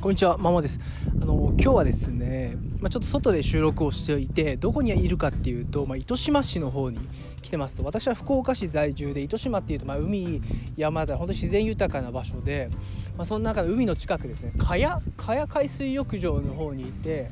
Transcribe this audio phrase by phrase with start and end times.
[0.00, 0.78] こんにちは、ママです。
[1.22, 6.98] あの今日はですね、まあ、ちょっと外で収録をしていて、どこにいるかっていうと、まあ、糸島市の方に
[7.40, 10.42] 来てますと、私は福岡市在住で、糸島っていうと、まあ、海、
[10.76, 12.68] 山で本当自然豊かな場所で、
[13.16, 17.30] まあ、その中で海の近くですね、茅茅海水浴場の方にいて、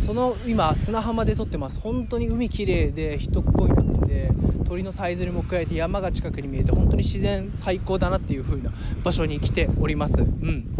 [0.00, 1.78] その今砂浜で撮ってます。
[1.78, 4.32] 本当に海綺麗で人っ子いなくて、
[4.64, 8.72] 鳥のさえずりも加えて山が近くに見えて、本当に自然最高だなっていう風な
[9.04, 10.20] 場所に来ております。
[10.20, 10.79] うん。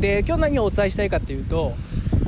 [0.00, 1.74] で今日何をお伝えしたいかっていうと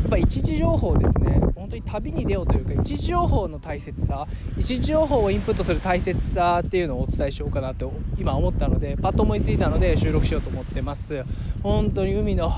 [0.03, 1.41] やっぱ一時情報ですね。
[1.55, 11.25] 本当に旅に出ようというか一時情報の大切さ一時情報をインプットする大切さっていうのをお伝えしようかなと今思ったのでパッと思いついたので収録しようと思ってます。
[11.63, 12.53] 本当に海の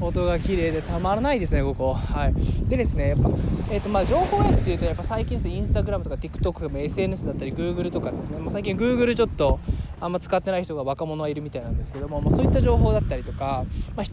[0.00, 1.94] 音が綺麗でたまらないですねここ。
[1.94, 2.34] はい。
[2.68, 3.30] でですねやっぱ
[3.68, 9.58] えーとまあ、情報源っていうとやっぱ最近ですねインスタグラムとか TikTok とか SNS だったり Google とかですね、まあ、最近 Google ちょっと
[10.00, 13.64] あんま使ってない人が若者はいるみたいなんですけども、まあ、そういった情報だったりとか、
[13.96, 14.06] まあ、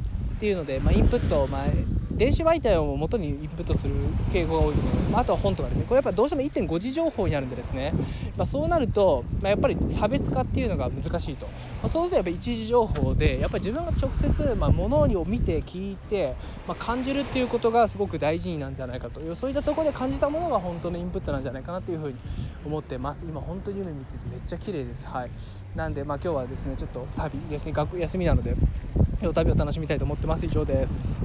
[0.44, 1.68] っていうので、まあ、インプット、まあ、
[2.12, 3.94] 電子媒体を元にインプットする
[4.30, 5.86] 傾向が多いので、まあ、あとは本とかですね。
[5.88, 7.94] これやっぱどうしても1.5次情報になるんでですね、
[8.36, 11.52] まあ、そうなると、まあ、やっぱり差別化っていうのが難しいと、ま
[11.86, 16.36] あ、そうするとやっぱ一時情報でやっぱり自分が直接、まあ、物を見て聞いて、
[16.68, 19.22] まあ、感じるっていうことがすごく大事なんじゃないかと。
[19.22, 22.16] いうそういったところで感じたものが本当のインプットなんじゃないかなというふうに
[22.66, 23.24] 思ってます。
[23.24, 25.08] 今本当に夢見ててめっちゃ綺麗です。
[25.08, 25.32] はい。
[25.74, 27.72] なんでまあ今日はですねちょっと旅ですね。
[27.72, 28.56] 学休みなので。
[29.32, 30.46] 旅を楽しみたいと思ってます。
[30.46, 31.24] 以上です。